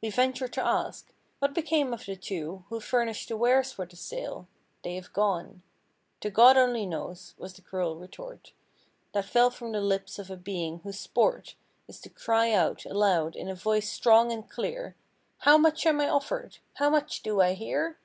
[0.00, 4.48] We venture to ask—"Wliat became of the two Who furnished the wares for the sale?"
[4.82, 5.60] "They have gone
[6.22, 8.54] To God only knows"—^was the cruel retort
[9.12, 11.54] That fell from the lips of a being, whose sport
[11.86, 14.96] Is to cry out aloud in a voice strong and clear—
[15.40, 17.98] "How much am I offered?" "How much do I hear?"